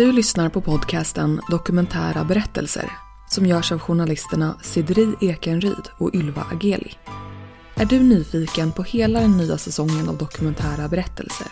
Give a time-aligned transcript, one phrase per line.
[0.00, 2.92] Du lyssnar på podcasten Dokumentära berättelser
[3.28, 6.92] som görs av journalisterna Sidri Ekenryd och Ylva Ageli.
[7.74, 11.46] Är du nyfiken på hela den nya säsongen av dokumentära berättelser?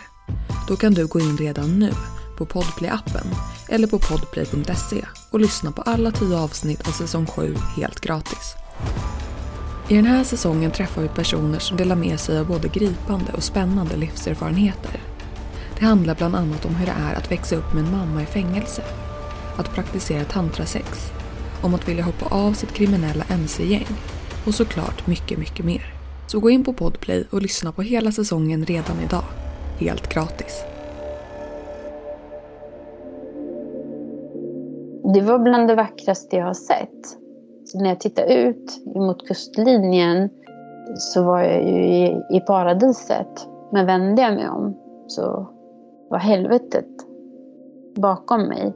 [0.67, 1.91] Då kan du gå in redan nu
[2.37, 3.25] på Podplay-appen
[3.67, 8.55] eller på podplay.se och lyssna på alla tio avsnitt av säsong 7 helt gratis.
[9.87, 13.43] I den här säsongen träffar vi personer som delar med sig av både gripande och
[13.43, 15.08] spännande livserfarenheter.
[15.79, 18.25] Det handlar bland annat om hur det är att växa upp med en mamma i
[18.25, 18.81] fängelse,
[19.57, 21.11] att praktisera tantrasex,
[21.63, 23.87] om att vilja hoppa av sitt kriminella mc-gäng
[24.47, 25.93] och såklart mycket, mycket mer.
[26.27, 29.23] Så gå in på Podplay och lyssna på hela säsongen redan idag.
[29.79, 30.63] Helt gratis.
[35.13, 37.05] Det var bland det vackraste jag har sett.
[37.65, 40.29] Så när jag tittade ut mot kustlinjen
[40.97, 43.47] så var jag ju i, i paradiset.
[43.71, 44.77] Men vände jag mig om
[45.07, 45.49] så
[46.09, 46.87] var helvetet
[47.95, 48.73] bakom mig.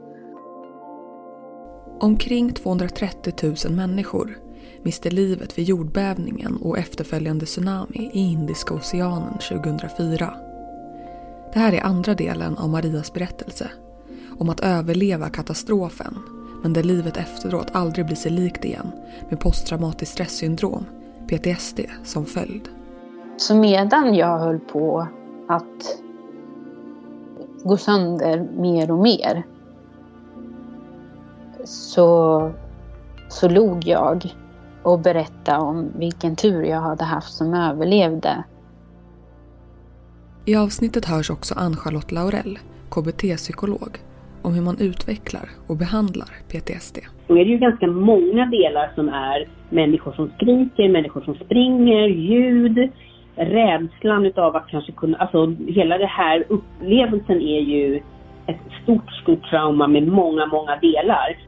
[2.00, 3.32] Omkring 230
[3.66, 4.38] 000 människor
[4.82, 10.34] miste livet vid jordbävningen och efterföljande tsunami i Indiska oceanen 2004.
[11.52, 13.70] Det här är andra delen av Marias berättelse.
[14.38, 16.18] Om att överleva katastrofen
[16.62, 18.92] men där livet efteråt aldrig blir sig likt igen
[19.28, 20.84] med posttraumatiskt stresssyndrom,
[21.26, 22.68] PTSD, som följd.
[23.36, 25.06] Så medan jag höll på
[25.48, 26.03] att
[27.64, 29.42] gå sönder mer och mer
[31.64, 32.52] så,
[33.28, 34.24] så log jag
[34.82, 38.44] och berättade om vilken tur jag hade haft som överlevde.
[40.44, 42.58] I avsnittet hörs också Ann-Charlotte Laurell,
[42.90, 43.98] KBT-psykolog,
[44.42, 46.98] om hur man utvecklar och behandlar PTSD.
[47.28, 52.08] Då är det ju ganska många delar som är människor som skriker, människor som springer,
[52.08, 52.92] ljud,
[53.36, 58.00] rädslan utav att kanske kunna, alltså hela den här upplevelsen är ju
[58.46, 61.38] ett stort, stort trauma med många, många delar.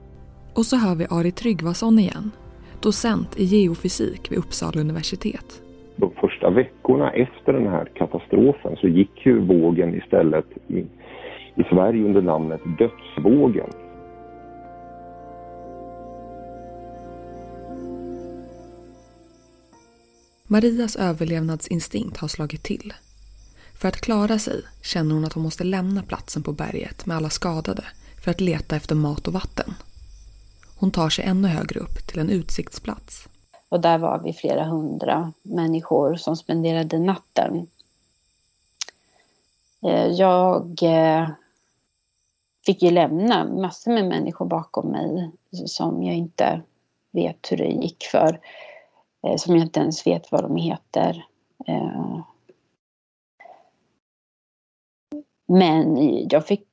[0.55, 2.31] Och så hör vi Ari Tryggvason igen,
[2.83, 5.63] docent i geofysik vid Uppsala universitet.
[5.97, 10.79] De första veckorna efter den här katastrofen så gick ju vågen istället i,
[11.55, 13.71] i Sverige under namnet dödsvågen.
[20.49, 22.95] Marias överlevnadsinstinkt har slagit till.
[23.75, 27.31] För att klara sig känner hon att hon måste lämna platsen på berget med alla
[27.31, 27.85] skadade
[28.25, 29.75] för att leta efter mat och vatten.
[30.79, 33.29] Hon tar sig ännu högre upp till en utsiktsplats.
[33.69, 37.67] Och där var vi flera hundra människor som spenderade natten.
[39.87, 41.29] Eh, jag eh,
[42.67, 45.31] fick ju lämna massor med människor bakom mig
[45.67, 46.63] som jag inte
[47.11, 48.41] vet hur det gick för.
[49.27, 51.27] Eh, som jag inte ens vet vad de heter.
[51.67, 52.21] Eh,
[55.49, 55.97] men
[56.29, 56.69] jag fick,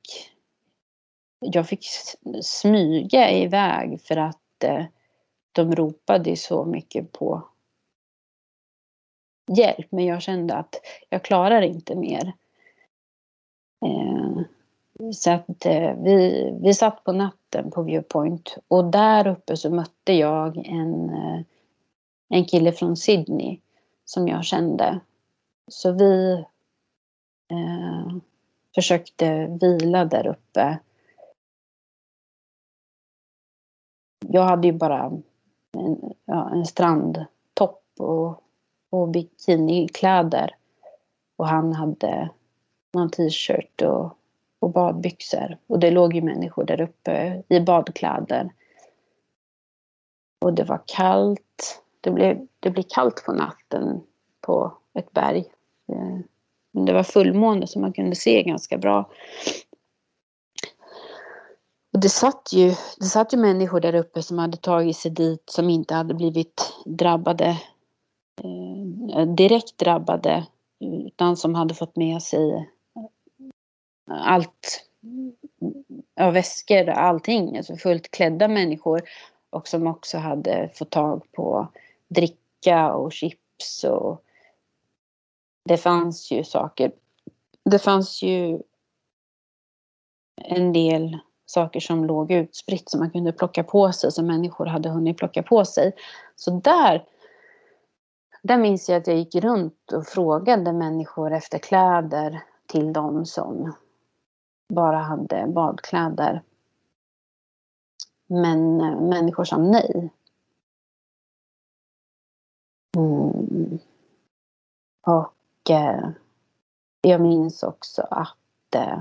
[1.40, 1.84] jag fick
[2.42, 4.84] smyga iväg för att eh,
[5.52, 7.48] de ropade så mycket på
[9.56, 9.86] hjälp.
[9.90, 10.74] Men jag kände att
[11.08, 12.32] jag klarar inte mer.
[13.86, 14.44] Eh,
[15.12, 20.12] så att eh, vi, vi satt på natten på Viewpoint och där uppe så mötte
[20.12, 21.40] jag en, eh,
[22.34, 23.60] en kille från Sydney
[24.04, 25.00] som jag kände.
[25.68, 26.32] Så vi
[27.50, 28.16] eh,
[28.74, 30.78] försökte vila där uppe.
[34.28, 35.20] Jag hade ju bara
[35.72, 38.42] en, ja, en strandtopp och,
[38.90, 40.56] och bikinikläder.
[41.36, 42.30] Och han hade
[42.92, 44.18] någon t-shirt och
[44.64, 45.58] och badbyxor.
[45.66, 48.52] Och det låg ju människor där uppe i badkläder.
[50.40, 51.43] Och det var kallt.
[52.04, 54.00] Det blev, det blev kallt på natten
[54.40, 55.44] på ett berg.
[55.92, 56.18] Eh,
[56.72, 59.10] men det var fullmåne så man kunde se ganska bra.
[61.92, 65.50] Och det satt, ju, det satt ju människor där uppe som hade tagit sig dit
[65.50, 67.58] som inte hade blivit drabbade,
[69.14, 70.46] eh, direkt drabbade,
[70.80, 72.62] utan som hade fått med sig eh,
[74.10, 74.86] allt,
[76.14, 79.02] ja, väskor, allting, alltså fullt klädda människor
[79.50, 81.68] och som också hade fått tag på
[82.14, 84.24] dricka och chips och
[85.64, 86.92] det fanns ju saker.
[87.64, 88.62] Det fanns ju
[90.36, 94.88] en del saker som låg utspritt som man kunde plocka på sig som människor hade
[94.88, 95.92] hunnit plocka på sig.
[96.36, 97.04] Så där,
[98.42, 103.74] där minns jag att jag gick runt och frågade människor efter kläder till dem som
[104.68, 106.42] bara hade badkläder.
[108.26, 110.10] Men eh, människor sa nej.
[112.96, 113.78] Mm.
[115.06, 116.08] Och eh,
[117.00, 118.98] jag minns också att eh,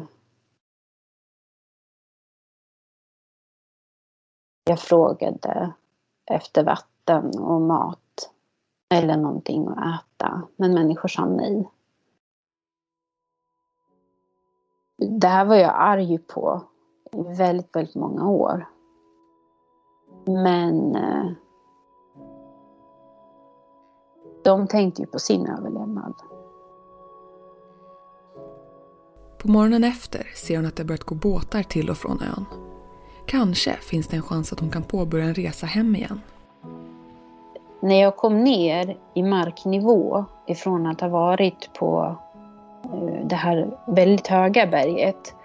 [4.66, 5.74] Jag frågade
[6.26, 8.32] efter vatten och mat
[8.90, 10.48] eller någonting att äta.
[10.56, 11.70] Men människor sa nej.
[14.98, 16.62] Det här var jag arg på
[17.12, 18.70] i väldigt, väldigt många år.
[20.26, 21.32] Men eh,
[24.44, 26.14] de tänkte ju på sin överlevnad.
[29.38, 32.46] På morgonen efter ser hon att det börjat gå båtar till och från ön.
[33.26, 36.22] Kanske finns det en chans att hon kan påbörja en resa hem igen.
[37.80, 42.18] När jag kom ner i marknivå ifrån att ha varit på
[42.84, 45.36] eh, det här väldigt höga berget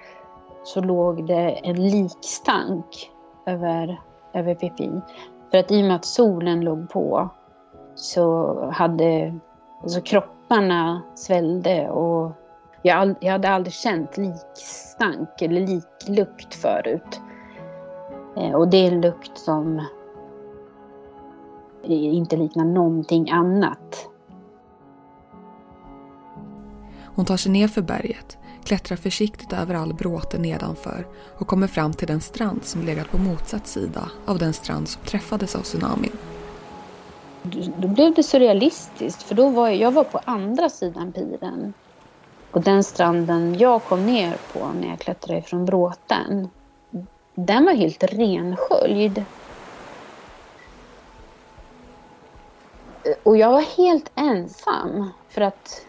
[0.65, 3.11] så låg det en likstank
[3.47, 4.01] över,
[4.35, 4.91] över Pippi.
[5.51, 7.29] För att i och med att solen låg på
[7.99, 9.39] så hade
[9.83, 12.33] alltså kropparna svällde och
[12.83, 17.21] jag, all, jag hade aldrig känt likstank eller liklukt förut.
[18.37, 19.87] Eh, och det är en lukt som
[21.85, 24.09] inte liknar någonting annat.
[27.05, 31.07] Hon tar sig ner för berget, klättrar försiktigt över all bråte nedanför
[31.39, 35.03] och kommer fram till den strand som legat på motsatt sida av den strand som
[35.03, 36.13] träffades av tsunamin.
[37.43, 41.75] Då blev det surrealistiskt för då var jag, jag var på andra sidan piren.
[42.51, 46.49] Och den stranden jag kom ner på när jag klättrade från bråten,
[47.37, 49.25] den var helt rensköljd.
[53.25, 55.87] Och jag var helt ensam för att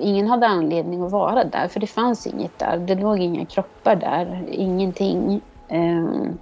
[0.00, 2.78] ingen hade anledning att vara där för det fanns inget där.
[2.78, 5.40] Det låg inga kroppar där, ingenting.
[5.72, 6.38] Um,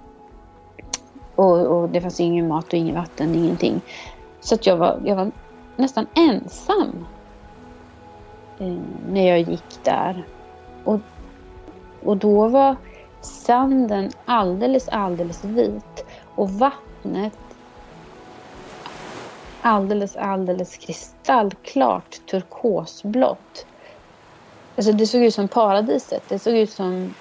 [1.35, 3.81] och, och, det fanns ingen mat och inget vatten, ingenting.
[4.41, 5.31] Så att jag var, jag var
[5.75, 7.05] nästan ensam
[8.59, 8.77] eh,
[9.07, 10.23] när jag gick där.
[10.83, 10.99] Och,
[12.03, 12.75] och då var
[13.21, 16.05] sanden alldeles, alldeles vit
[16.35, 17.37] och vattnet
[19.61, 23.65] alldeles, alldeles kristallklart turkosblått.
[24.75, 26.23] Alltså det såg ut som paradiset.
[26.29, 27.13] Det såg ut som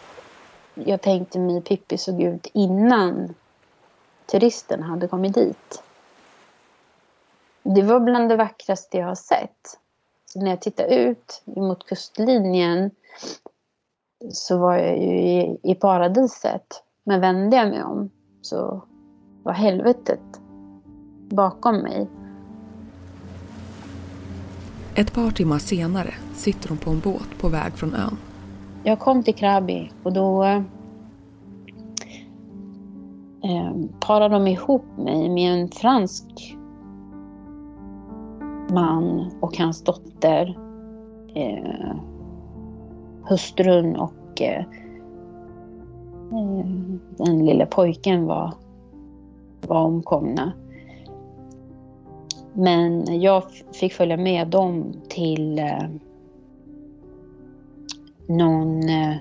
[0.75, 3.34] jag tänkte mig Pippi såg ut innan
[4.26, 5.82] turisten hade kommit dit.
[7.62, 9.78] Det var bland det vackraste jag har sett.
[10.24, 12.90] Så när jag tittade ut mot kustlinjen
[14.32, 16.82] så var jag ju i, i paradiset.
[17.04, 18.10] Men vände jag mig om
[18.42, 18.82] så
[19.42, 20.20] var helvetet
[21.30, 22.08] bakom mig.
[24.94, 28.16] Ett par timmar senare sitter hon på en båt på väg från ön.
[28.84, 30.44] Jag kom till Krabi och då
[33.42, 36.56] eh, parade de ihop mig med en fransk
[38.72, 40.58] man och hans dotter.
[41.34, 41.96] Eh,
[43.28, 44.64] hustrun och eh,
[46.32, 46.67] eh
[47.17, 48.55] den lilla pojken var,
[49.67, 50.52] var omkomna.
[52.52, 55.88] Men jag fick följa med dem till eh,
[58.26, 59.16] någon, eh,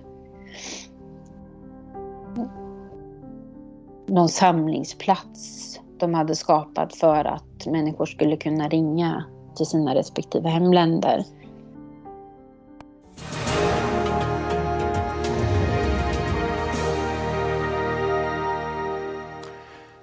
[4.08, 9.26] någon samlingsplats de hade skapat för att människor skulle kunna ringa
[9.60, 11.24] till sina respektive hemländer.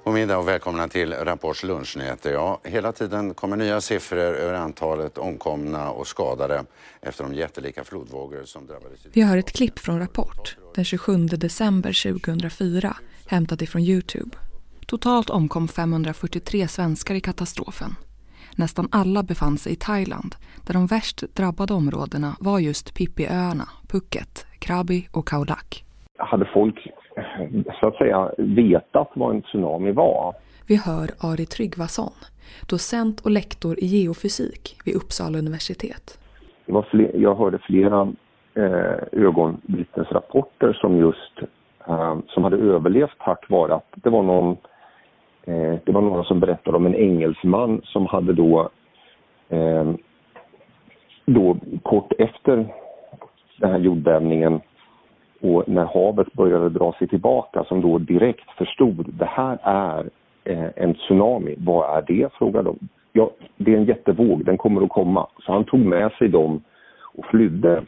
[0.04, 2.32] God middag och välkomna till Rapports lunchnyheter.
[2.32, 6.64] Ja, hela tiden kommer nya siffror över antalet omkomna och skadade
[7.00, 8.94] efter de jättelika flodvågor som drabbade...
[9.12, 12.96] Vi har ett klipp från Rapport den 27 december 2004
[13.26, 14.36] hämtat ifrån Youtube.
[14.86, 17.96] Totalt omkom 543 svenskar i katastrofen.
[18.58, 20.34] Nästan alla befann sig i Thailand
[20.66, 25.84] där de värst drabbade områdena var just Pippiöarna, Phuket, Krabi och Khao Lak.
[26.18, 26.88] Hade folk
[27.80, 30.34] så att säga vetat vad en tsunami var.
[30.68, 32.12] Vi hör Ari Tryggvason,
[32.68, 36.18] docent och lektor i geofysik vid Uppsala universitet.
[36.90, 38.12] Fler, jag hörde flera
[38.54, 41.38] eh, ögonvittnesrapporter som just
[41.88, 44.56] eh, som hade överlevt tack vare att det var någon
[45.46, 48.70] Eh, det var några som berättade om en engelsman som hade då
[49.48, 49.92] eh,
[51.26, 52.66] då kort efter
[53.56, 54.60] den här jordbävningen
[55.40, 60.10] och när havet började dra sig tillbaka som då direkt förstod det här är
[60.44, 61.54] eh, en tsunami.
[61.58, 62.32] Vad är det?
[62.32, 62.88] frågade de.
[63.12, 65.26] Ja, det är en jättevåg, den kommer att komma.
[65.46, 66.62] Så han tog med sig dem
[67.14, 67.82] och flydde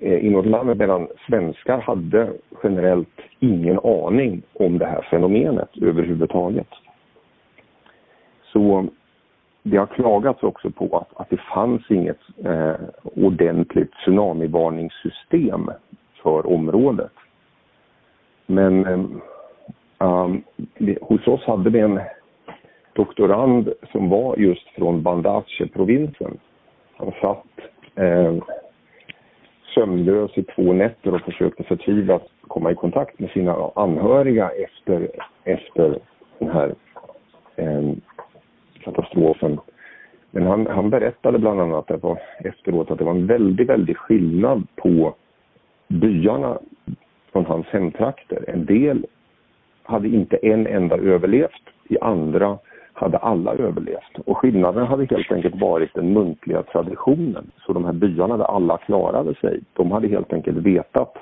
[0.00, 6.68] eh, inåt landet medan svenskar hade generellt ingen aning om det här fenomenet överhuvudtaget.
[8.52, 8.86] Så
[9.62, 15.70] det har klagats också på att, att det fanns inget eh, ordentligt tsunamivarningssystem
[16.22, 17.12] för området.
[18.46, 19.00] Men eh,
[20.02, 20.42] Um,
[21.00, 22.00] hos oss hade vi en
[22.92, 26.38] doktorand som var just från Bandache-provinsen.
[26.96, 27.46] Han satt
[27.94, 28.34] eh,
[29.74, 35.08] sömnlös i två nätter och försökte förtvivlat komma i kontakt med sina anhöriga efter,
[35.44, 35.98] efter
[36.38, 36.74] den här
[37.56, 37.92] eh,
[38.80, 39.60] katastrofen.
[40.30, 43.96] Men han, han berättade bland annat att var efteråt att det var en väldigt, väldigt
[43.96, 45.14] skillnad på
[45.88, 46.58] byarna
[47.32, 48.44] från hans hemtrakter.
[48.48, 49.06] En del
[49.82, 52.58] hade inte en enda överlevt, i andra
[53.00, 54.18] hade alla överlevt.
[54.26, 57.50] Och skillnaden hade helt enkelt varit den muntliga traditionen.
[57.66, 61.14] Så de här byarna där alla klarade sig, de hade helt enkelt vetat.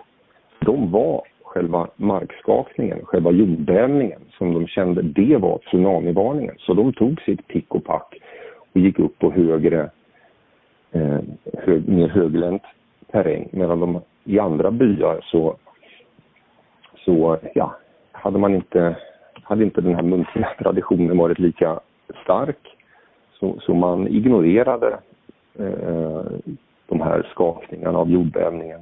[0.61, 6.55] De var själva markskakningen, själva jordbävningen som de kände, det var tsunamivarningen.
[6.59, 8.15] Så de tog sitt pick och pack
[8.73, 9.91] och gick upp på högre,
[10.93, 11.19] eh,
[11.65, 12.63] hög, mer höglänt
[13.13, 13.49] terräng.
[13.53, 15.57] Medan de i andra byar så,
[17.05, 17.77] så ja,
[18.13, 18.97] hade man inte
[19.49, 21.81] hade inte den här muntliga traditionen varit lika
[22.25, 22.77] stark
[23.41, 24.99] så, så man ignorerade
[25.59, 26.23] eh,
[26.87, 28.81] de här skakningarna av jordbävningen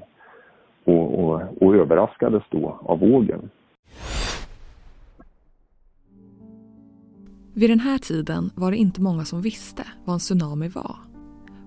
[0.85, 3.50] och, och, och överraskades då av vågen.
[7.54, 10.96] Vid den här tiden var det inte många som visste vad en tsunami var.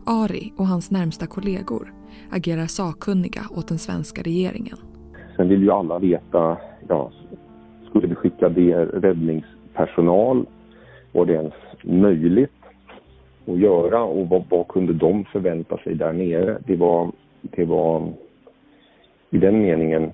[0.06, 1.94] Ari och hans närmsta kollegor
[2.32, 4.78] agerar sakkunniga åt den svenska regeringen.
[5.36, 7.12] Sen vill ju alla veta, ja,
[7.90, 10.46] skulle vi skicka det räddningspersonal?
[11.12, 11.54] Var det ens
[11.84, 12.52] möjligt
[13.48, 16.60] att göra och vad, vad kunde de förvänta sig där nere?
[16.66, 18.14] Det var, det var
[19.30, 20.12] i den meningen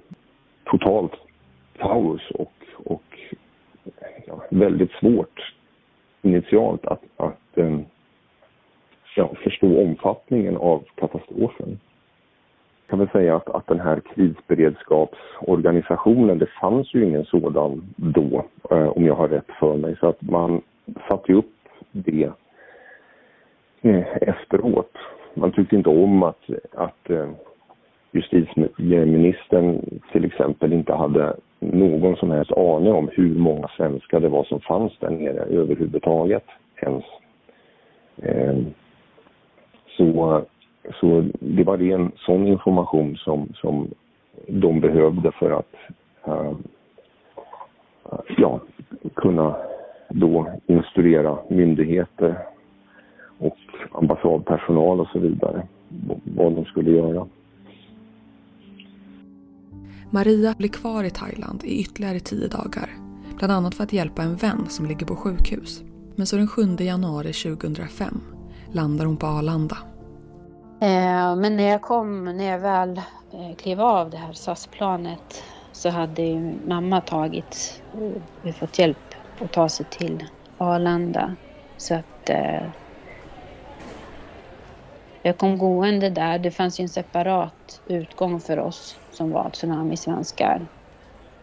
[0.65, 1.11] totalt
[1.77, 3.03] kaos och, och
[4.27, 5.53] ja, väldigt svårt
[6.21, 7.85] initialt att, att ehm,
[9.15, 11.79] ja, förstå omfattningen av katastrofen
[12.89, 18.87] kan väl säga att, att den här krisberedskapsorganisationen, det fanns ju ingen sådan då, eh,
[18.87, 19.97] om jag har rätt för mig.
[19.99, 20.61] Så att man
[21.07, 21.51] satte upp
[21.91, 22.31] det
[23.81, 24.91] eh, efteråt.
[25.33, 27.29] Man tyckte inte om att, att eh,
[28.11, 34.43] justitieministern till exempel inte hade någon som helst aning om hur många svenskar det var
[34.43, 36.45] som fanns där nere överhuvudtaget
[36.81, 37.03] ens.
[38.17, 38.55] Eh,
[39.97, 40.41] så
[40.99, 43.87] så det var ren sån information som, som
[44.47, 45.73] de behövde för att
[46.27, 46.53] uh,
[48.37, 48.59] ja,
[49.13, 49.55] kunna
[50.09, 52.37] då instruera myndigheter
[53.37, 53.57] och
[53.91, 55.67] ambassadpersonal och så vidare
[56.23, 57.27] vad de skulle göra.
[60.09, 62.89] Maria blir kvar i Thailand i ytterligare tio dagar.
[63.37, 65.83] Bland annat för att hjälpa en vän som ligger på sjukhus.
[66.15, 68.21] Men så den 7 januari 2005
[68.73, 69.77] landar hon på Arlanda.
[70.85, 72.97] Eh, men när jag kom, när jag väl
[73.33, 77.83] eh, klev av det här SAS-planet så hade ju mamma tagit,
[78.43, 78.99] vi fått hjälp
[79.41, 80.27] att ta sig till
[80.57, 81.37] Arlanda.
[81.77, 82.71] Så att eh,
[85.23, 86.39] jag kom gående där.
[86.39, 90.69] Det fanns ju en separat utgång för oss som var tsunamisvenskar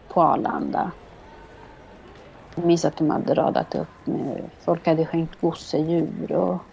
[0.09, 0.93] på Arlanda.
[2.55, 6.63] Jag minns att de hade radat upp med, folk hade skänkt gosedjur och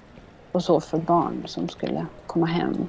[0.53, 2.89] och så för barn som skulle komma hem.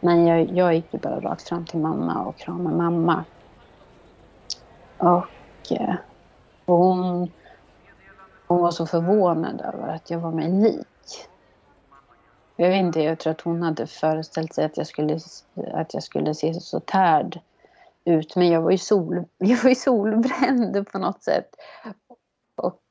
[0.00, 3.24] Men jag, jag gick ju bara rakt fram till mamma och kramade mamma.
[4.96, 5.94] Och, eh,
[6.64, 7.32] och hon,
[8.48, 11.28] hon var så förvånad över att jag var mig lik.
[12.56, 15.18] Jag vet inte, jag tror att hon hade föreställt sig att jag skulle,
[15.72, 17.40] att jag skulle se så tärd
[18.04, 18.36] ut.
[18.36, 21.54] Men jag var ju, sol, jag var ju solbränd på något sätt.
[22.56, 22.82] Och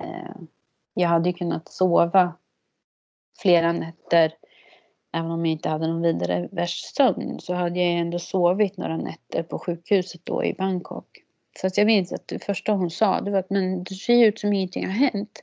[0.00, 0.36] eh,
[0.94, 2.32] jag hade ju kunnat sova
[3.38, 4.32] flera nätter.
[5.12, 8.96] Även om jag inte hade någon vidare värst sömn så hade jag ändå sovit några
[8.96, 11.06] nätter på sjukhuset då i Bangkok.
[11.62, 14.38] Fast jag minns att det första hon sa det var att men du ser ut
[14.38, 15.40] som ingenting har hänt.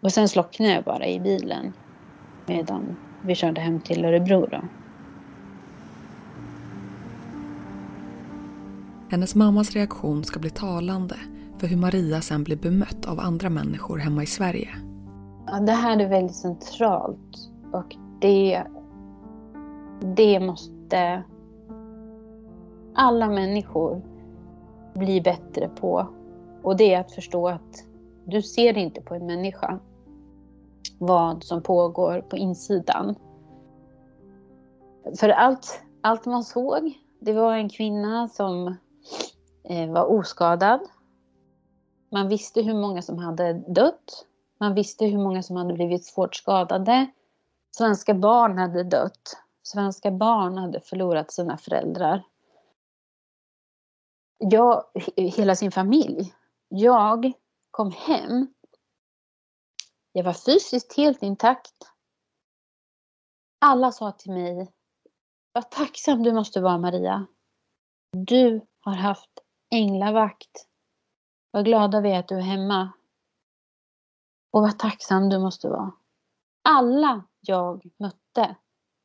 [0.00, 1.72] Och sen slocknade jag bara i bilen
[2.46, 4.60] medan vi körde hem till Örebro då.
[9.10, 11.16] Hennes mammas reaktion ska bli talande
[11.64, 14.68] för hur Maria sen blir bemött av andra människor hemma i Sverige.
[15.46, 18.62] Ja, det här är väldigt centralt och det,
[20.16, 21.22] det måste
[22.94, 24.02] alla människor
[24.94, 26.08] bli bättre på.
[26.62, 27.84] Och det är att förstå att
[28.24, 29.78] du ser inte på en människa
[30.98, 33.14] vad som pågår på insidan.
[35.20, 38.76] För allt, allt man såg, det var en kvinna som
[39.68, 40.80] eh, var oskadad.
[42.14, 44.26] Man visste hur många som hade dött.
[44.58, 47.10] Man visste hur många som hade blivit svårt skadade.
[47.76, 49.36] Svenska barn hade dött.
[49.62, 52.22] Svenska barn hade förlorat sina föräldrar.
[54.38, 54.84] jag,
[55.16, 56.34] hela sin familj.
[56.68, 57.32] Jag
[57.70, 58.54] kom hem.
[60.12, 61.74] Jag var fysiskt helt intakt.
[63.58, 64.72] Alla sa till mig,
[65.52, 67.26] vad tacksam du måste vara Maria.
[68.12, 69.30] Du har haft
[69.70, 70.68] änglavakt.
[71.54, 72.92] Vad glada vi är att du är hemma.
[74.50, 75.92] Och vad tacksam du måste vara.
[76.62, 78.56] Alla jag mötte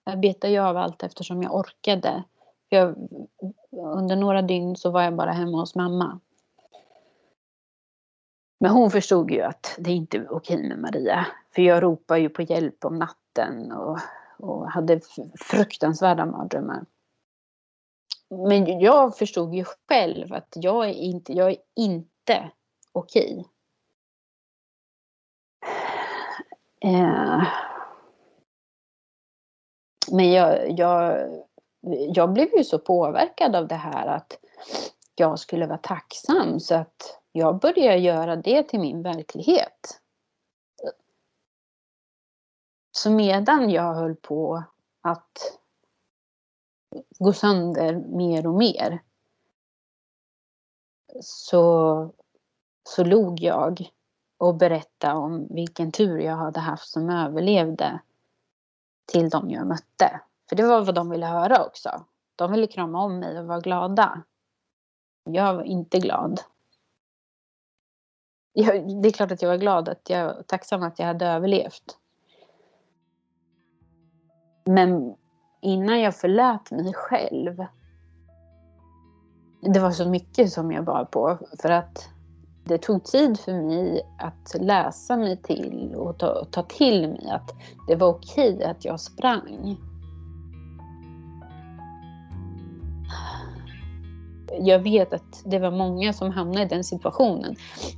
[0.03, 2.23] jag betade ju av allt eftersom jag orkade.
[2.69, 2.95] Jag,
[3.71, 6.19] under några dygn så var jag bara hemma hos mamma.
[8.59, 11.27] Men hon förstod ju att det inte är okej med Maria.
[11.55, 13.99] För jag ropade ju på hjälp om natten och,
[14.37, 15.01] och hade
[15.39, 16.85] fruktansvärda mardrömmar.
[18.29, 22.09] Men jag förstod ju själv att jag är inte, jag är inte
[22.91, 23.45] okej.
[26.81, 27.43] Eh,
[30.11, 31.29] men jag, jag,
[32.15, 34.39] jag blev ju så påverkad av det här att
[35.15, 40.01] jag skulle vara tacksam så att jag började göra det till min verklighet.
[42.91, 44.63] Så medan jag höll på
[45.01, 45.59] att
[47.19, 48.99] gå sönder mer och mer
[51.21, 52.13] så,
[52.89, 53.89] så log jag
[54.37, 57.99] och berättade om vilken tur jag hade haft som överlevde
[59.05, 60.21] till de jag mötte.
[60.49, 62.05] För det var vad de ville höra också.
[62.35, 64.23] De ville krama om mig och vara glada.
[65.23, 66.41] Jag var inte glad.
[68.53, 71.97] Jag, det är klart att jag var glad, att jag tacksam att jag hade överlevt.
[74.65, 75.15] Men
[75.61, 77.65] innan jag förlät mig själv.
[79.61, 81.37] Det var så mycket som jag bar på.
[81.61, 82.09] För att
[82.63, 87.55] det tog tid för mig att läsa mig till och ta, ta till mig att
[87.87, 89.77] det var okej att jag sprang.
[94.59, 97.55] Jag vet att det var många som hamnade i den situationen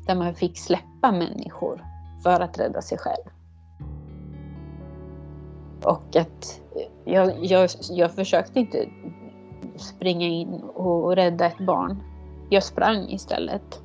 [0.07, 1.85] där man fick släppa människor
[2.23, 3.23] för att rädda sig själv.
[5.83, 6.61] Och att
[7.05, 8.89] jag, jag, jag försökte inte
[9.75, 12.03] springa in och rädda ett barn.
[12.49, 13.81] Jag sprang istället.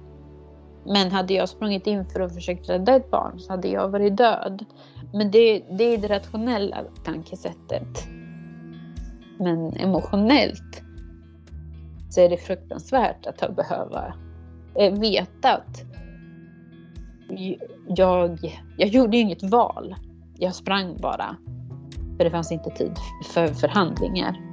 [0.86, 4.16] Men hade jag sprungit in för att försöka rädda ett barn så hade jag varit
[4.16, 4.64] död.
[5.12, 8.06] Men det, det är det rationella tankesättet.
[9.38, 10.82] Men emotionellt
[12.10, 14.14] så är det fruktansvärt att behöva
[14.74, 15.84] eh, veta att
[17.88, 18.38] jag,
[18.76, 19.94] jag gjorde inget val.
[20.38, 21.36] Jag sprang bara.
[22.16, 22.96] För det fanns inte tid
[23.34, 24.45] för förhandlingar.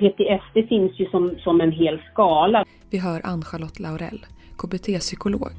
[0.00, 2.64] PTSD finns ju som, som en hel skala.
[2.90, 4.20] Vi hör Ann-Charlotte Laurell,
[4.58, 5.56] KBT-psykolog.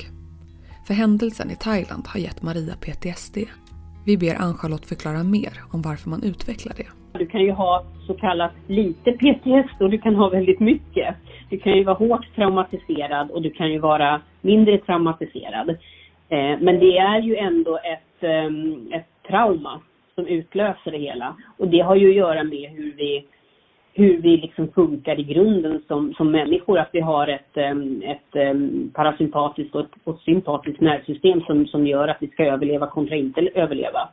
[0.87, 3.37] För händelsen i Thailand har gett Maria PTSD.
[4.05, 7.19] Vi ber Ann-Charlotte förklara mer om varför man utvecklar det.
[7.19, 11.15] Du kan ju ha så kallat lite PTSD och du kan ha väldigt mycket.
[11.49, 15.69] Du kan ju vara hårt traumatiserad och du kan ju vara mindre traumatiserad.
[16.29, 19.81] Eh, men det är ju ändå ett, ehm, ett trauma
[20.15, 21.35] som utlöser det hela.
[21.57, 23.25] Och det har ju att göra med hur vi
[23.93, 26.79] hur vi liksom funkar i grunden som, som människor.
[26.79, 27.57] Att vi har ett,
[28.03, 33.15] ett parasympatiskt och ett, och sympatiskt nervsystem som, som gör att vi ska överleva kontra
[33.15, 34.09] inte överleva.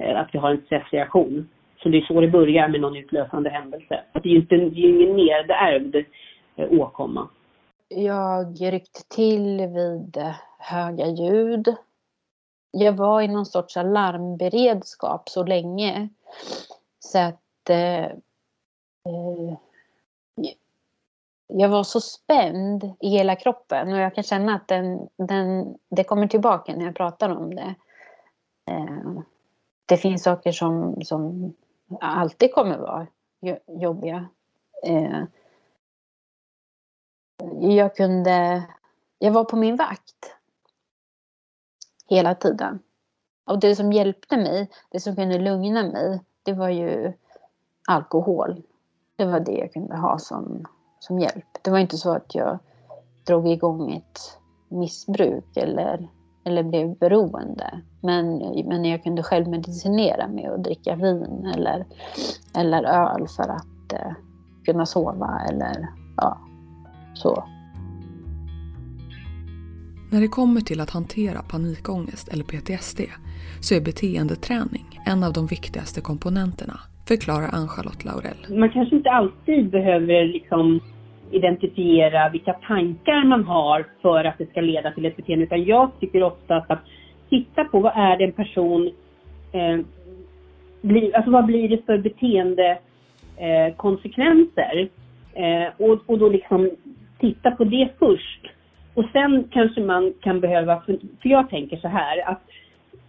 [0.00, 1.48] Eh, att vi har en stressreaktion.
[1.82, 4.00] Så det är så det börjar med någon utlösande händelse.
[4.12, 5.96] Det är ju inte, det är ingen nedärvd
[6.56, 7.28] eh, åkomma.
[7.88, 11.74] Jag ryckte till vid eh, höga ljud.
[12.72, 16.08] Jag var i någon sorts alarmberedskap så länge.
[16.98, 17.70] Så att
[19.04, 19.58] eh,
[21.52, 26.04] jag var så spänd i hela kroppen och jag kan känna att den, den, det
[26.04, 27.74] kommer tillbaka när jag pratar om det.
[28.70, 29.22] Eh,
[29.86, 31.54] det finns saker som, som
[32.00, 33.06] alltid kommer vara
[33.66, 34.28] jobbiga.
[34.86, 35.24] Eh,
[37.60, 38.64] jag kunde...
[39.18, 40.36] Jag var på min vakt
[42.08, 42.82] hela tiden.
[43.44, 47.12] Och det som hjälpte mig, det som kunde lugna mig, det var ju
[47.88, 48.62] alkohol.
[49.20, 50.64] Det var det jag kunde ha som,
[50.98, 51.44] som hjälp.
[51.62, 52.58] Det var inte så att jag
[53.26, 54.18] drog igång ett
[54.68, 56.08] missbruk eller,
[56.44, 57.80] eller blev beroende.
[58.00, 61.86] Men, men jag kunde själv medicinera med att dricka vin eller,
[62.54, 64.12] eller öl för att eh,
[64.64, 66.38] kunna sova eller ja,
[67.14, 67.44] så.
[70.10, 73.00] När det kommer till att hantera panikångest eller PTSD
[73.60, 78.58] så är beteendeträning en av de viktigaste komponenterna förklarar Ann-Charlotte Laurell.
[78.60, 80.80] Man kanske inte alltid behöver liksom
[81.30, 85.44] identifiera vilka tankar man har för att det ska leda till ett beteende.
[85.44, 86.80] Utan jag tycker ofta att
[87.30, 88.90] titta på vad är det en person,
[89.52, 89.78] eh,
[90.82, 94.88] blir, alltså vad blir det för beteendekonsekvenser?
[95.34, 95.64] eh.
[95.64, 96.70] Eh, och, och då liksom
[97.20, 98.46] titta på det först.
[98.94, 102.42] Och sen kanske man kan behöva, för, för jag tänker så här att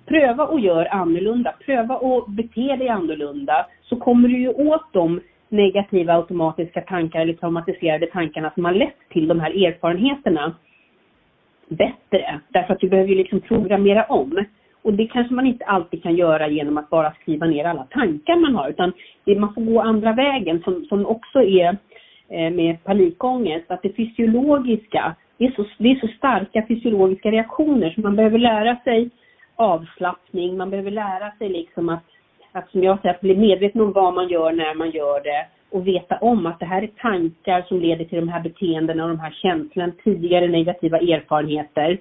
[0.05, 5.19] pröva och gör annorlunda, pröva och bete dig annorlunda så kommer du ju åt de
[5.49, 10.55] negativa automatiska tankar eller traumatiserade tankarna som har lett till de här erfarenheterna
[11.69, 12.39] bättre.
[12.49, 14.45] Därför att du behöver ju liksom programmera om.
[14.83, 18.35] Och det kanske man inte alltid kan göra genom att bara skriva ner alla tankar
[18.35, 21.77] man har utan det, man får gå andra vägen som, som också är
[22.29, 27.89] eh, med panikångest, att det fysiologiska, det är, så, det är så starka fysiologiska reaktioner
[27.89, 29.09] så man behöver lära sig
[29.55, 32.03] avslappning, man behöver lära sig liksom att,
[32.51, 35.45] att som jag säger, att bli medveten om vad man gör när man gör det
[35.69, 39.09] och veta om att det här är tankar som leder till de här beteendena och
[39.09, 41.99] de här känslorna, tidigare negativa erfarenheter.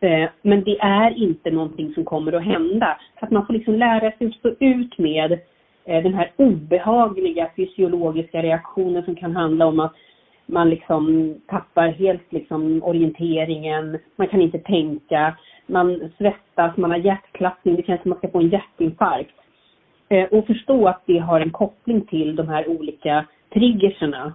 [0.00, 2.98] Eh, men det är inte någonting som kommer att hända.
[3.18, 5.32] Så att man får liksom lära sig att stå ut med
[5.84, 9.94] eh, den här obehagliga fysiologiska reaktionen som kan handla om att
[10.46, 17.76] man liksom tappar helt liksom orienteringen, man kan inte tänka, man svettas, man har hjärtklappning,
[17.76, 19.34] det känns som att man ska få en hjärtinfarkt.
[20.08, 24.32] Eh, och förstå att det har en koppling till de här olika triggerserna.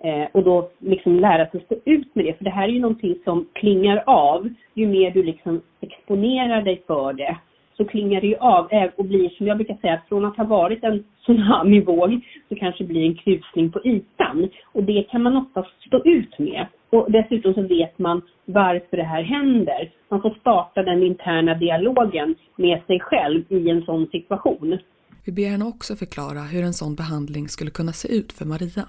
[0.00, 2.80] Eh, och då liksom lära sig stå ut med det, för det här är ju
[2.80, 4.48] någonting som klingar av.
[4.74, 7.36] Ju mer du liksom exponerar dig för det,
[7.76, 10.44] så klingar det ju av eh, och blir, som jag brukar säga, från att ha
[10.44, 14.48] varit en tsunamivåg så kanske blir en krusning på ytan.
[14.72, 16.66] Och det kan man ofta stå ut med.
[16.90, 19.90] Och dessutom så vet man varför det här händer.
[20.08, 24.78] Man får starta den interna dialogen med sig själv i en sån situation.
[25.26, 28.84] Vi ber henne också förklara hur en sån behandling skulle kunna se ut för Maria.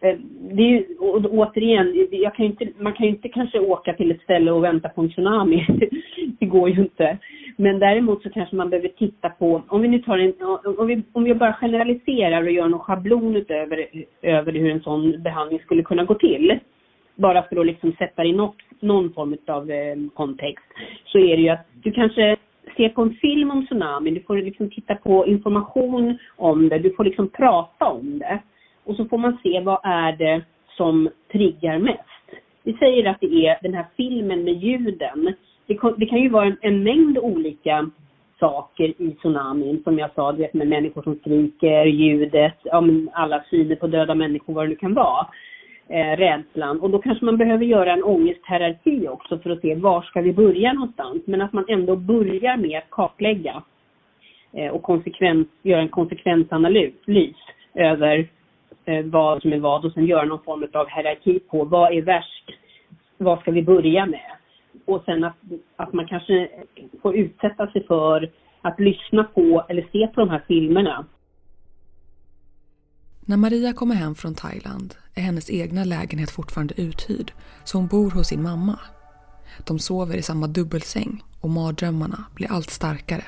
[0.00, 0.16] Eh,
[0.56, 4.10] det är ju, och återigen, jag kan inte, man kan ju inte kanske åka till
[4.10, 5.66] ett ställe och vänta på en tsunami.
[6.40, 7.18] det går ju inte.
[7.56, 10.32] Men däremot så kanske man behöver titta på, om vi nu tar en,
[10.78, 13.86] om vi, om vi bara generaliserar och gör någon schablon utöver
[14.22, 16.58] över hur en sån behandling skulle kunna gå till.
[17.14, 20.64] Bara för att liksom sätta det i något, någon form av eh, kontext.
[21.06, 22.36] Så är det ju att du kanske
[22.76, 26.94] se på en film om tsunamin, du får liksom titta på information om det, du
[26.94, 28.38] får liksom prata om det.
[28.84, 30.42] Och så får man se vad är det
[30.76, 32.00] som triggar mest.
[32.62, 35.34] Vi säger att det är den här filmen med ljuden.
[35.66, 37.90] Det, det kan ju vara en, en, mängd olika
[38.40, 43.44] saker i tsunamin, som jag sa, du vet med människor som skriker, ljudet, ja, alla
[43.50, 45.26] syner på döda människor, vad det nu kan vara
[45.88, 46.80] eh, rädslan.
[46.80, 50.32] Och då kanske man behöver göra en ångesthierarki också för att se var ska vi
[50.32, 51.22] börja någonstans.
[51.26, 53.62] Men att man ändå börjar med att kartlägga
[54.52, 57.34] eh, och konsekvens, göra en konsekvensanalys
[57.74, 58.28] över
[58.84, 62.02] eh, vad som är vad och sen göra någon form av hierarki på vad är
[62.02, 62.50] värst,
[63.18, 64.30] vad ska vi börja med?
[64.84, 65.36] Och sen att,
[65.76, 66.48] att man kanske
[67.02, 68.30] får utsätta sig för
[68.62, 71.04] att lyssna på eller se på de här filmerna
[73.28, 77.32] när Maria kommer hem från Thailand är hennes egna lägenhet fortfarande uthyrd
[77.64, 78.78] så hon bor hos sin mamma.
[79.64, 83.24] De sover i samma dubbelsäng och mardrömmarna blir allt starkare.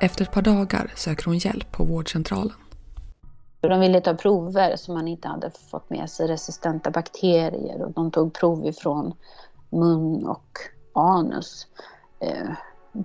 [0.00, 2.56] Efter ett par dagar söker hon hjälp på vårdcentralen.
[3.60, 8.10] De ville ta prover som man inte hade fått med sig resistenta bakterier och de
[8.10, 9.14] tog prov ifrån
[9.70, 10.58] mun och
[10.92, 11.66] anus
[12.20, 12.50] eh,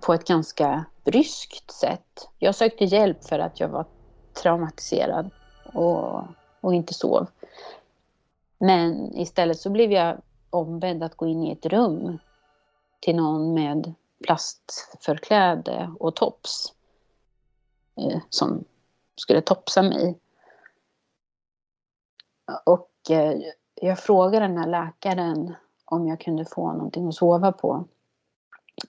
[0.02, 2.30] på ett ganska bryskt sätt.
[2.40, 3.86] Jag sökte hjälp för att jag var
[4.44, 5.32] traumatiserad
[5.74, 6.24] och,
[6.62, 7.28] och inte sov.
[8.58, 12.18] Men istället så blev jag ombedd att gå in i ett rum
[13.00, 16.74] till någon med plastförkläde och tops
[17.96, 18.64] eh, som
[19.16, 20.20] skulle topsa mig.
[22.66, 23.42] Och eh,
[23.76, 25.56] jag frågade den här läkaren
[25.86, 27.86] om jag kunde få någonting att sova på.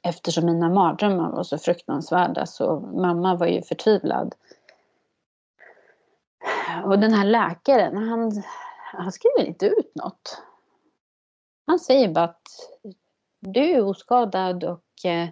[0.03, 4.35] Eftersom mina mardrömmar var så fruktansvärda så mamma var ju förtvivlad.
[6.85, 8.43] Och den här läkaren, han,
[8.93, 10.43] han skriver inte ut något.
[11.67, 12.49] Han säger bara att
[13.41, 15.29] du är oskadad och eh,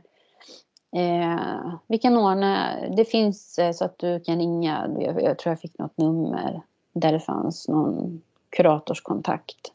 [1.03, 5.50] eh vi kan ordna, det finns eh, så att du kan ringa, jag, jag, tror
[5.50, 9.72] jag fick något nummer där det fanns någon kuratorskontakt.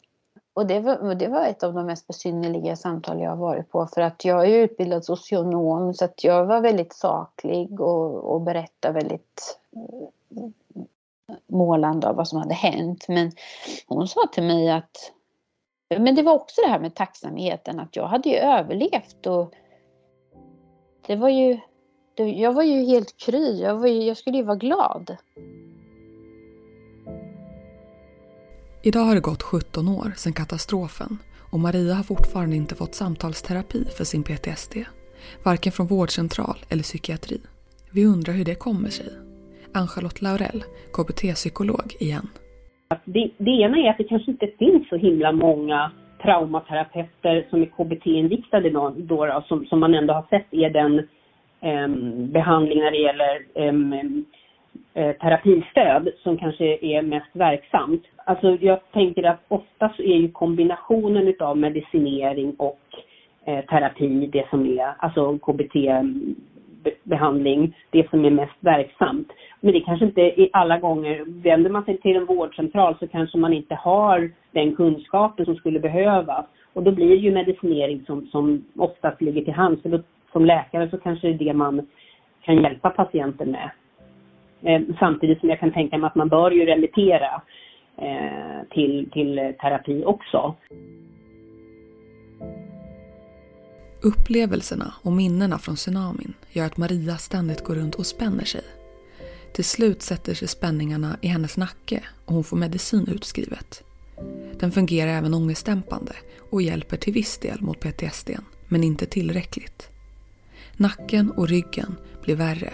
[0.54, 3.86] Och det var, det var ett av de mest besynnerliga samtal jag har varit på
[3.86, 8.94] för att jag är utbildad socionom så att jag var väldigt saklig och, och berättade
[8.94, 9.58] väldigt
[11.52, 13.06] målande av vad som hade hänt.
[13.08, 13.32] Men
[13.86, 15.12] hon sa till mig att
[15.98, 19.54] men det var också det här med tacksamheten att jag hade ju överlevt och
[21.06, 21.58] det var ju
[22.16, 23.60] jag var ju helt kry.
[23.60, 25.16] Jag, var ju, jag skulle ju vara glad.
[28.82, 31.18] Idag har det gått 17 år sedan katastrofen
[31.50, 34.76] och Maria har fortfarande inte fått samtalsterapi för sin PTSD.
[35.42, 37.40] Varken från vårdcentral eller psykiatri.
[37.90, 39.25] Vi undrar hur det kommer sig.
[39.76, 40.60] Ann-Charlotte Laurell,
[40.92, 42.26] KBT-psykolog igen.
[43.04, 45.90] Det, det ena är att det kanske inte finns så himla många
[46.22, 50.98] traumaterapeuter som är KBT-inriktade då, då, som, som man ändå har sett är den
[51.60, 51.88] eh,
[52.32, 54.24] behandling när det gäller ehm,
[54.94, 58.02] eh, terapistöd som kanske är mest verksamt.
[58.16, 62.80] Alltså jag tänker att ofta så är ju kombinationen utav medicinering och
[63.46, 66.34] eh, terapi det som är, alltså KBT ehm,
[67.02, 69.32] behandling, det som är mest verksamt.
[69.60, 73.38] Men det kanske inte är alla gånger, vänder man sig till en vårdcentral så kanske
[73.38, 76.46] man inte har den kunskapen som skulle behövas.
[76.72, 79.82] Och då blir det ju medicinering som, som oftast ligger till hands.
[79.82, 80.00] För då,
[80.32, 81.86] som läkare så kanske det är det man
[82.42, 83.70] kan hjälpa patienten med.
[84.62, 87.42] Eh, samtidigt som jag kan tänka mig att man bör ju remittera
[87.96, 90.54] eh, till, till terapi också.
[94.00, 98.64] Upplevelserna och minnena från tsunamin gör att Maria ständigt går runt och spänner sig.
[99.52, 103.82] Till slut sätter sig spänningarna i hennes nacke och hon får medicin utskrivet.
[104.58, 106.12] Den fungerar även ångestdämpande
[106.50, 108.30] och hjälper till viss del mot PTSD,
[108.68, 109.88] men inte tillräckligt.
[110.76, 112.72] Nacken och ryggen blir värre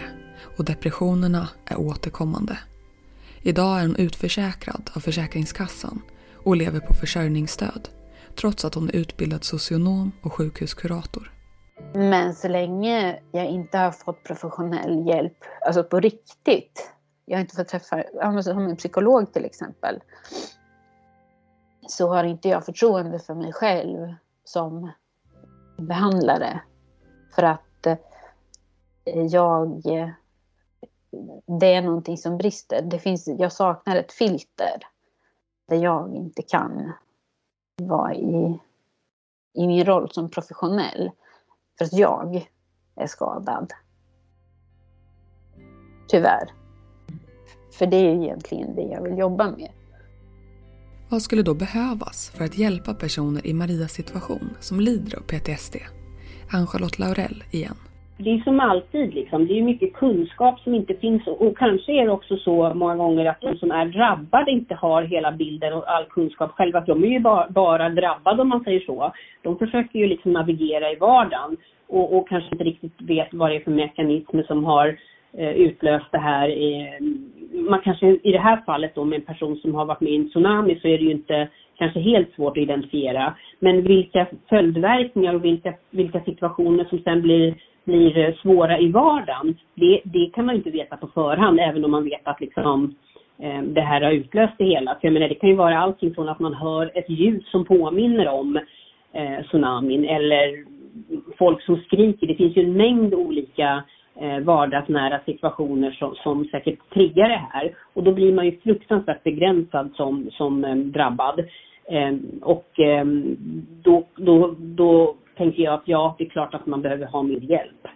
[0.57, 2.57] och depressionerna är återkommande.
[3.41, 6.01] Idag är hon utförsäkrad av Försäkringskassan
[6.33, 7.89] och lever på försörjningsstöd
[8.35, 11.31] trots att hon är utbildad socionom och sjukhuskurator.
[11.93, 16.93] Men så länge jag inte har fått professionell hjälp, alltså på riktigt,
[17.25, 18.03] jag har inte fått träffa,
[18.43, 19.99] som en psykolog till exempel,
[21.87, 24.91] så har inte jag förtroende för mig själv som
[25.77, 26.61] behandlare.
[27.35, 29.81] För att eh, jag,
[31.59, 32.81] det är någonting som brister.
[32.81, 34.87] Det finns, jag saknar ett filter
[35.67, 36.93] där jag inte kan
[37.87, 38.59] vara i,
[39.53, 41.11] i min roll som professionell.
[41.77, 42.47] För att jag
[42.95, 43.73] är skadad.
[46.07, 46.53] Tyvärr.
[47.71, 49.71] För det är ju egentligen det jag vill jobba med.
[51.09, 55.75] Vad skulle då behövas för att hjälpa personer i Marias situation som lider av PTSD?
[56.51, 57.75] Ann-Charlotte Laurell igen
[58.17, 61.91] det är som alltid liksom, det är mycket kunskap som inte finns och, och, kanske
[61.91, 65.73] är det också så många gånger att de som är drabbade inte har hela bilden
[65.73, 66.79] och all kunskap själva.
[66.79, 69.13] De är ju bara, bara drabbade om man säger så.
[69.41, 73.55] De försöker ju liksom navigera i vardagen och, och kanske inte riktigt vet vad det
[73.55, 74.97] är för mekanismer som har
[75.37, 76.49] eh, utlöst det här.
[76.49, 77.05] Eh,
[77.69, 80.15] man kanske i det här fallet då med en person som har varit med i
[80.15, 83.33] en tsunami så är det ju inte kanske helt svårt att identifiera.
[83.59, 89.57] Men vilka följdverkningar och vilka, vilka situationer som sen blir blir eh, svåra i vardagen,
[89.75, 92.95] det, det kan man inte veta på förhand, även om man vet att liksom,
[93.39, 94.91] eh, det här har utlöst det hela.
[94.91, 97.65] För jag menar, det kan ju vara allting från att man hör ett ljud som
[97.65, 98.59] påminner om
[99.13, 100.65] eh, tsunamin eller
[101.37, 102.27] folk som skriker.
[102.27, 103.83] Det finns ju en mängd olika
[104.21, 107.75] eh, vardagsnära situationer som, som säkert triggar det här.
[107.93, 111.39] Och då blir man ju fruktansvärt begränsad som, som eh, drabbad.
[111.85, 113.05] Eh, och eh,
[113.83, 117.39] då, då, då tänker jag att ja, det är klart att man behöver ha mer
[117.39, 117.87] hjälp.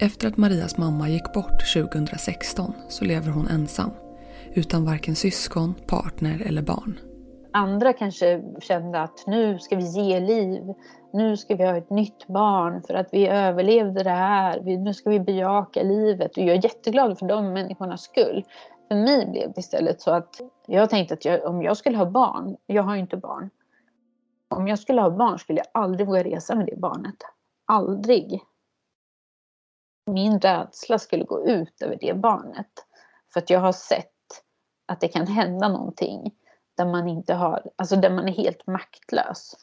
[0.00, 3.90] Efter att Marias mamma gick bort 2016 så lever hon ensam.
[4.54, 6.98] Utan varken syskon, partner eller barn.
[7.52, 10.62] Andra kanske kände att nu ska vi ge liv.
[11.12, 14.60] Nu ska vi ha ett nytt barn för att vi överlevde det här.
[14.60, 16.36] Nu ska vi bejaka livet.
[16.36, 18.44] Och jag är jätteglad för de människornas skull.
[18.88, 22.10] För mig blev det istället så att jag tänkte att jag, om jag skulle ha
[22.10, 23.50] barn, jag har ju inte barn,
[24.48, 27.16] om jag skulle ha barn skulle jag aldrig våga resa med det barnet.
[27.66, 28.42] Aldrig.
[30.06, 32.72] Min rädsla skulle gå ut över det barnet.
[33.32, 34.12] För att jag har sett
[34.86, 36.34] att det kan hända någonting
[36.76, 39.56] där man inte har, alltså där man är helt maktlös.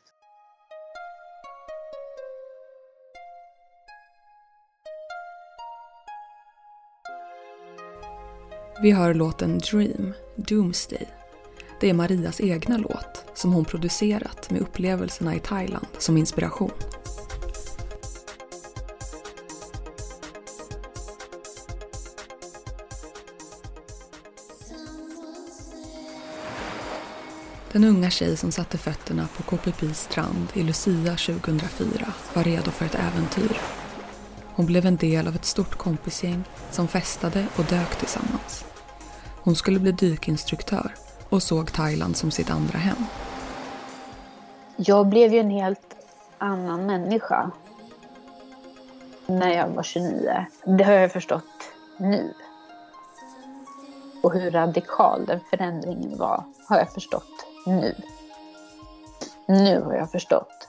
[8.81, 11.24] Vi hör låten Dream, Doomsday
[11.79, 16.71] det är Marias egna låt som hon producerat med upplevelserna i Thailand som inspiration.
[27.71, 32.85] Den unga tjej som satte fötterna på KPPs strand i Lucia 2004 var redo för
[32.85, 33.57] ett äventyr.
[34.45, 38.65] Hon blev en del av ett stort kompisgäng som festade och dök tillsammans.
[39.41, 42.97] Hon skulle bli dykinstruktör och såg Thailand som sitt andra hem.
[44.75, 45.95] Jag blev ju en helt
[46.37, 47.51] annan människa
[49.25, 50.45] när jag var 29.
[50.65, 52.33] Det har jag förstått nu.
[54.23, 57.95] Och hur radikal den förändringen var har jag förstått nu.
[59.47, 60.67] Nu har jag förstått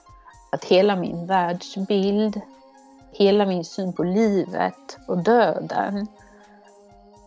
[0.51, 2.41] att hela min världsbild,
[3.11, 6.07] hela min syn på livet och döden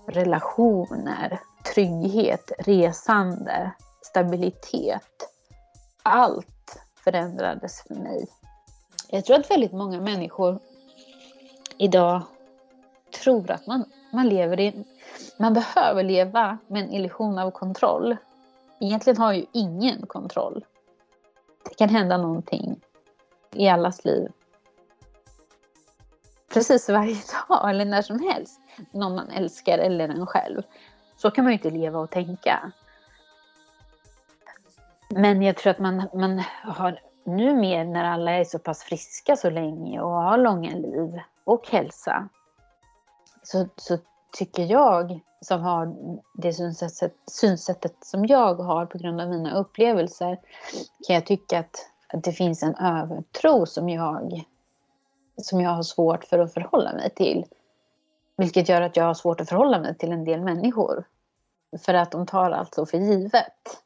[0.07, 1.41] relationer,
[1.75, 5.29] trygghet, resande, stabilitet.
[6.03, 8.29] Allt förändrades för mig.
[9.09, 10.59] Jag tror att väldigt många människor
[11.79, 12.23] idag
[13.23, 14.85] tror att man, man lever i...
[15.37, 18.17] Man behöver leva med en illusion av kontroll.
[18.81, 20.65] Egentligen har ju ingen kontroll.
[21.69, 22.81] Det kan hända någonting
[23.53, 24.29] i allas liv.
[26.53, 27.17] Precis varje
[27.49, 28.61] dag eller när som helst.
[28.93, 30.63] Någon man älskar eller en själv.
[31.23, 32.73] Så kan man ju inte leva och tänka.
[35.09, 39.51] Men jag tror att man, man har numera när alla är så pass friska så
[39.51, 42.29] länge och har långa liv och hälsa.
[43.43, 43.99] Så, så
[44.33, 45.95] tycker jag som har
[46.35, 50.39] det synsättet, synsättet som jag har på grund av mina upplevelser
[51.07, 51.77] kan jag tycka att,
[52.09, 54.45] att det finns en övertro som jag,
[55.37, 57.45] som jag har svårt för att förhålla mig till.
[58.41, 61.05] Vilket gör att jag har svårt att förhålla mig till en del människor.
[61.79, 63.83] För att de tar allt så för givet.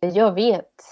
[0.00, 0.82] Jag vet.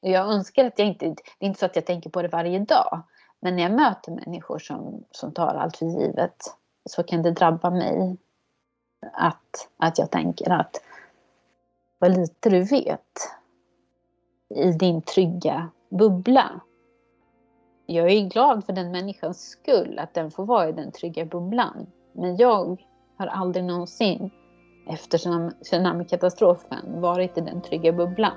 [0.00, 1.06] Jag önskar att jag inte...
[1.06, 3.02] Det är inte så att jag tänker på det varje dag.
[3.40, 6.36] Men när jag möter människor som, som tar allt för givet
[6.84, 8.16] så kan det drabba mig
[9.12, 10.82] att, att jag tänker att
[11.98, 13.18] vad lite du vet
[14.48, 16.60] i din trygga bubbla.
[17.92, 21.86] Jag är glad för den människans skull, att den får vara i den trygga bubblan.
[22.12, 22.82] Men jag
[23.16, 24.30] har aldrig någonsin
[24.88, 25.18] efter
[25.64, 28.36] tsunamikatastrofen varit i den trygga bubblan.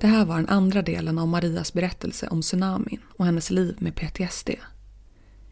[0.00, 3.94] Det här var den andra delen av Marias berättelse om tsunamin och hennes liv med
[3.94, 4.50] PTSD.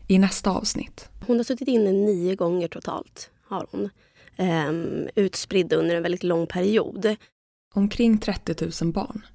[0.08, 1.08] I nästa avsnitt.
[1.26, 3.90] Hon har suttit inne nio gånger totalt har hon.
[4.38, 7.16] Um, utspridd under en väldigt lång period.
[7.74, 9.26] Omkring 30 000 barn.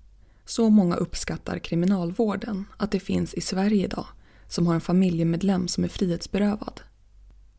[0.45, 4.05] Så många uppskattar kriminalvården att det finns i Sverige idag
[4.47, 6.81] som har en familjemedlem som är frihetsberövad.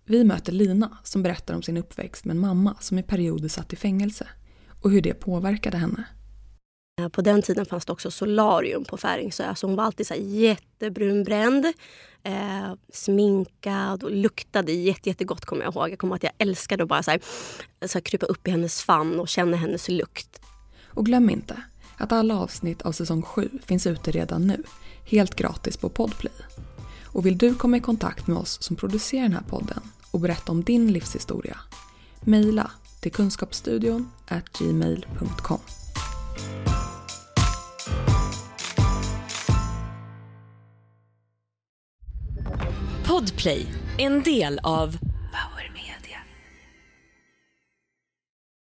[0.05, 3.73] Vi möter Lina som berättar om sin uppväxt med en mamma som i perioder satt
[3.73, 4.29] i fängelse
[4.83, 6.05] och hur det påverkade henne.
[7.01, 9.55] Eh, på den tiden fanns det också solarium på Färingsö.
[9.55, 11.67] Så hon var alltid så jättebrunbränd,
[12.23, 15.91] eh, sminkad och luktade jätte, jättegott kommer jag ihåg.
[15.91, 17.21] Jag kommer ihåg att jag älskade att bara så här,
[17.87, 20.41] så här, krypa upp i hennes famn och känna hennes lukt.
[20.89, 21.63] Och glöm inte
[21.97, 24.63] att alla avsnitt av säsong 7 finns ute redan nu,
[25.05, 26.33] helt gratis på Podplay.
[27.05, 30.53] Och vill du komma i kontakt med oss som producerar den här podden och berätta
[30.53, 31.57] om din livshistoria?
[32.21, 34.11] Mejla till kunskapsstudion
[34.59, 35.61] gmail.com.
[43.11, 43.67] Podplay,
[43.99, 44.99] en del av